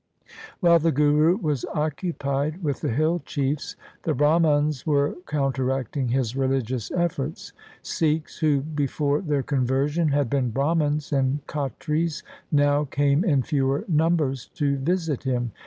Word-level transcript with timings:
While 0.61 0.79
the 0.79 0.91
Guru 0.91 1.37
was 1.37 1.63
occupied 1.75 2.63
with 2.63 2.81
the 2.81 2.89
hill 2.89 3.19
chiefs, 3.23 3.75
the 4.01 4.15
Brahmans 4.15 4.83
were 4.83 5.15
counteracting 5.27 6.07
his 6.07 6.35
religious 6.35 6.89
efforts. 6.89 7.53
Sikhs 7.83 8.39
who 8.39 8.61
before 8.61 9.21
their 9.21 9.43
conversion 9.43 10.07
had 10.07 10.27
been 10.27 10.49
Brahmans 10.51 11.11
and 11.13 11.45
Khatris 11.45 12.23
now 12.51 12.85
came 12.85 13.23
in 13.23 13.43
fewer 13.43 13.85
numbers 13.87 14.47
to 14.55 14.77
visit 14.79 15.21
him. 15.21 15.51